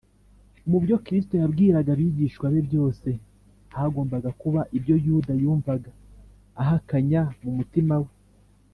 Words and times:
mu 0.69 0.77
byo 0.83 0.97
kristo 1.05 1.33
yabwiraga 1.41 1.89
abigishwa 1.93 2.45
be 2.53 2.61
byose, 2.67 3.09
hagombaga 3.77 4.29
kuba 4.41 4.61
ibyo 4.77 4.95
yuda 5.05 5.33
yumvaga 5.41 5.91
ahakanya 6.61 7.21
mu 7.43 7.51
mutima 7.59 7.95
we 8.03 8.11